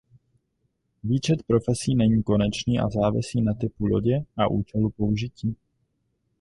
Výčet 1.03 1.43
profesí 1.43 1.95
není 1.95 2.23
konečný 2.23 2.79
a 2.79 2.89
závisí 2.89 3.41
na 3.41 3.53
typu 3.53 3.87
lodě 3.87 4.23
a 4.37 4.47
účelu 4.47 4.89
použití. 4.89 5.55